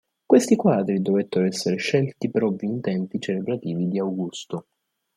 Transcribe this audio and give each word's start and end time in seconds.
Questi 0.25 0.55
quadri 0.55 0.99
dovettero 1.03 1.45
essere 1.45 1.75
scelti 1.75 2.31
per 2.31 2.41
ovvi 2.43 2.65
intenti 2.65 3.21
celebrativi 3.21 3.87
di 3.87 3.99
Augusto. 3.99 4.65